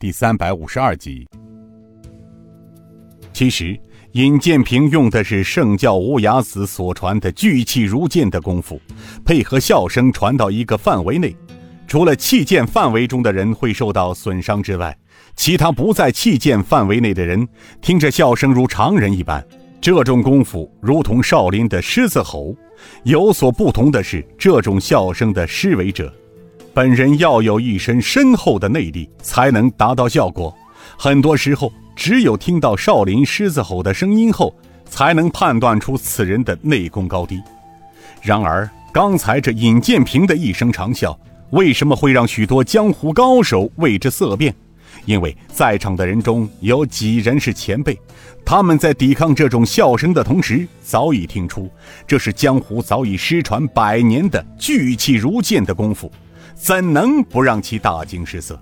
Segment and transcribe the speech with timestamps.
[0.00, 1.28] 第三百五十二集。
[3.34, 3.78] 其实，
[4.12, 8.80] 尹建平用的是圣教无崖子所传的聚气如剑的功夫，
[9.26, 11.36] 配合笑声传到一个范围内，
[11.86, 14.96] 除了气剑范围中的人会受到损伤之外，
[15.36, 17.46] 其他不在气剑范围内的人
[17.82, 19.46] 听着笑声如常人一般。
[19.82, 22.56] 这种功夫如同少林的狮子吼，
[23.04, 26.10] 有所不同的是，这种笑声的施为者，
[26.72, 30.54] 本人要有一身深厚的内力，才能达到效果。
[30.96, 34.54] 很多时候，只有听到少林狮子吼的声音后，
[34.88, 37.42] 才能判断出此人的内功高低。
[38.22, 41.16] 然而，刚才这尹建平的一声长啸，
[41.50, 44.54] 为什么会让许多江湖高手为之色变？
[45.06, 47.98] 因为在场的人中有几人是前辈，
[48.44, 51.68] 他们在抵抗这种笑声的同时，早已听出
[52.06, 56.10] 这是江湖早已失传百年的聚气如剑的功夫，
[56.54, 58.60] 怎能不让其大惊失色？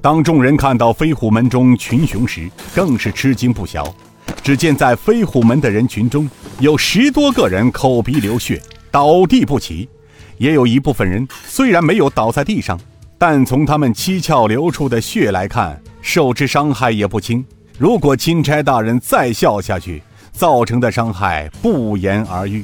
[0.00, 3.94] 当众人看到飞虎门中群雄时，更是吃惊不小。
[4.42, 9.88] 只见在飞虎门的人群中，有十多个人口鼻流血，倒地不起；
[10.36, 12.78] 也有一部分人虽然没有倒在地上。
[13.16, 17.42] 但从他们七窍流出的血来看，受之伤害也不轻。
[17.78, 22.62] 如果钦差大人再笑下去，造成的伤害不言而喻。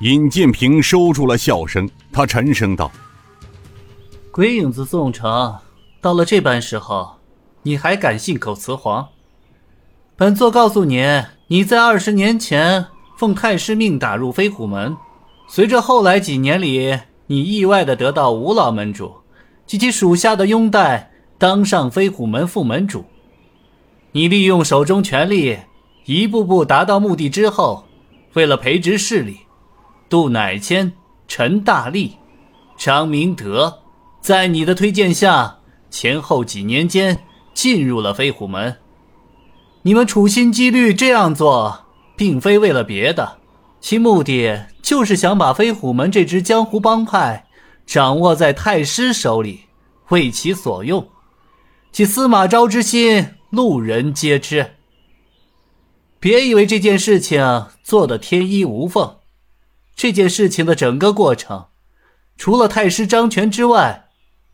[0.00, 2.90] 尹建平收住了笑声，他沉声道
[4.36, 5.56] ：“鬼影子宋城，
[6.02, 7.12] 到了这般时候，
[7.62, 9.08] 你还敢信口雌黄？
[10.14, 11.02] 本座告诉你，
[11.46, 12.84] 你在二十年前
[13.16, 14.94] 奉太师命打入飞虎门，
[15.48, 19.10] 随着后来几年里，你意外的得到吴老门主。”
[19.64, 23.06] 及其属下的拥戴，当上飞虎门副门主。
[24.12, 25.60] 你利用手中权力，
[26.04, 27.86] 一步步达到目的之后，
[28.34, 29.38] 为了培植势力，
[30.10, 30.92] 杜乃谦、
[31.26, 32.16] 陈大力、
[32.76, 33.78] 张明德，
[34.20, 35.58] 在你的推荐下，
[35.90, 38.76] 前后几年间进入了飞虎门。
[39.82, 41.86] 你们处心积虑这样做，
[42.16, 43.38] 并非为了别的，
[43.80, 47.44] 其目的就是想把飞虎门这支江湖帮派。
[47.86, 49.60] 掌握在太师手里，
[50.08, 51.08] 为其所用，
[51.92, 54.72] 其司马昭之心，路人皆知。
[56.18, 59.18] 别以为这件事情做得天衣无缝，
[59.94, 61.66] 这件事情的整个过程，
[62.36, 64.05] 除了太师张权之外，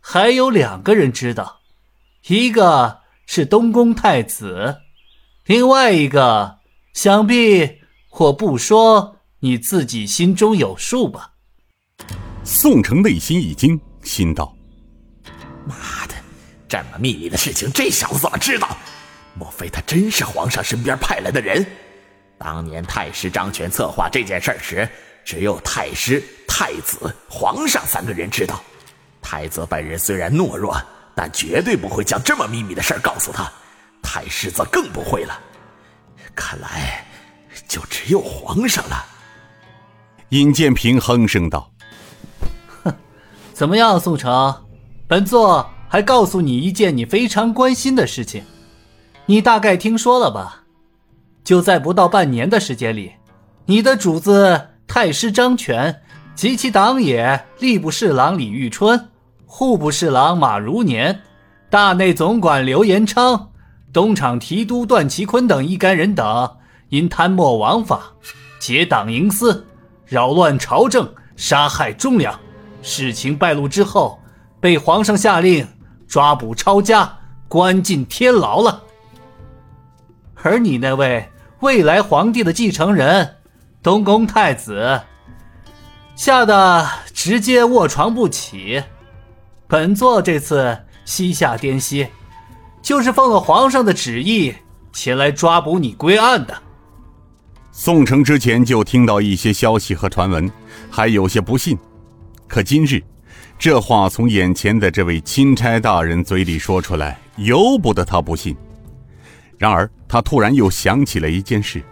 [0.05, 1.61] 还有两个人知道，
[2.27, 4.79] 一个是东宫太子，
[5.47, 6.59] 另外一个，
[6.93, 7.79] 想必
[8.11, 11.35] 我不说，你自己心中有数吧。
[12.43, 14.55] 宋城内心一惊，心道
[15.65, 16.15] ：“妈的，
[16.69, 18.77] 这么秘密的事情，这小子怎么知道？
[19.39, 21.65] 莫非他真是皇上身边派来的人？
[22.37, 24.87] 当年太师张权策划这件事时，
[25.25, 28.61] 只有太师、太子、皇上三个人知道。
[29.33, 30.77] 太泽本人虽然懦弱，
[31.15, 33.51] 但绝对不会将这么秘密的事告诉他。
[34.03, 35.41] 太师则更不会了。
[36.35, 37.03] 看来，
[37.67, 39.07] 就只有皇上了。”
[40.29, 41.73] 尹建平哼声道。
[42.85, 42.95] 哼
[43.55, 44.55] 怎么样，宋城？
[45.09, 48.45] 本座还告诉你一件你非常关心的事情，
[49.25, 50.65] 你大概听说了吧？
[51.43, 53.11] 就在不到半年的时间里，
[53.65, 56.03] 你的主子太师张权
[56.35, 59.09] 及其党也吏部侍郎李玉春、
[59.55, 61.21] 户部侍郎马如年、
[61.69, 63.51] 大内总管刘延昌、
[63.93, 66.57] 东厂提督段其坤等一干人等，
[66.89, 68.01] 因贪墨枉法、
[68.59, 69.67] 结党营私、
[70.07, 72.35] 扰乱朝政、杀害忠良。
[72.81, 74.19] 事情败露之后，
[74.59, 75.69] 被皇上下令
[76.09, 78.83] 抓捕抄家，关进天牢了。
[80.43, 81.29] 而你那位
[81.61, 83.37] 未来皇帝的继承人，
[83.83, 85.03] 东宫太子，
[86.17, 88.83] 吓得直接卧床不起。
[89.73, 92.07] 本座这次西下滇西，
[92.83, 94.55] 就是奉了皇上的旨意
[94.93, 96.55] 前来抓捕你归案的。
[97.71, 100.53] 宋城之前就听到一些消息和传闻，
[100.91, 101.79] 还有些不信。
[102.47, 103.03] 可今日，
[103.59, 108.55] 这话从眼前的这位钦差大人嘴里说出来，由不得他不信。
[109.57, 111.83] 然而，他突然又想起了一件事：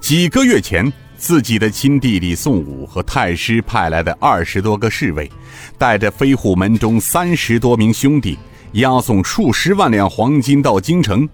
[0.00, 5.28] 几个月前，自己的亲弟弟宋武和太师派来的二十多个侍卫，
[5.76, 8.38] 带着飞虎门中三十多名兄弟，
[8.74, 11.28] 押送数十万两黄金到京城。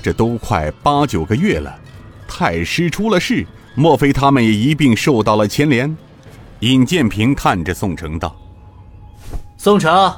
[0.00, 1.76] 这都快八九个月了，
[2.28, 3.44] 太师出了事，
[3.74, 5.94] 莫非他们也一并受到了牵连？
[6.60, 8.36] 尹建平看着宋城道
[9.58, 10.12] ：“宋城，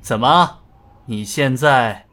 [0.00, 0.58] 怎么？
[1.04, 2.06] 你现在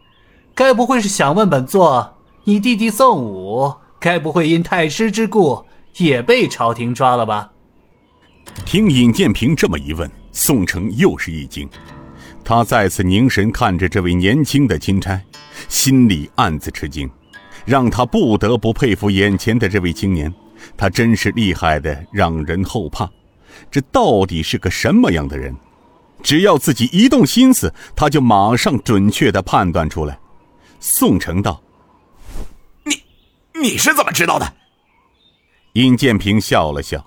[0.53, 5.65] 该不会是想问本座，你弟弟宋武该不会因太师之故
[5.99, 7.51] 也被朝廷抓了吧？”
[8.65, 11.69] 听尹建平这么一问，宋城又是一惊。
[12.43, 15.21] 他再次凝神看着这位年轻的钦差，
[15.67, 17.09] 心里暗自吃惊，
[17.65, 20.33] 让他不得不佩服眼前的这位青年。
[20.75, 23.09] 他真是厉害的，让人后怕。
[23.69, 25.55] 这到底是个什么样的人？
[26.21, 30.19] 只要自己一动心思，他就马上准确的判断出来。
[30.79, 31.61] 宋城道
[32.83, 34.53] ：“你，你是怎么知道的？”
[35.79, 37.05] 尹建平笑了笑：“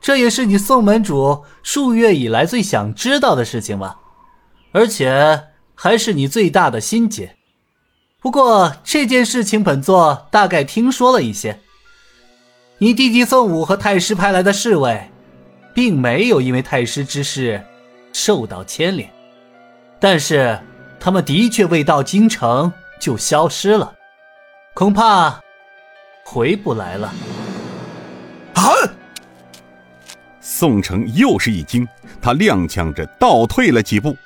[0.00, 3.98] 这也是你宋门主数月以来最想知道的事情吧？
[4.72, 5.42] 而且
[5.74, 7.34] 还是你最大的心结。
[8.20, 11.60] 不过这件事情，本座大概听说了一些。
[12.78, 15.10] 你弟弟宋武和太师派来的侍卫，
[15.72, 17.64] 并没有因为太师之事
[18.12, 19.10] 受到牵连，
[19.98, 20.60] 但是
[21.00, 22.70] 他们的确未到京城
[23.00, 23.94] 就消失了，
[24.74, 25.40] 恐怕
[26.24, 27.10] 回不来了。”
[28.70, 28.72] 啊！
[30.40, 31.86] 宋城又是一惊，
[32.20, 34.16] 他踉跄着倒退了几步，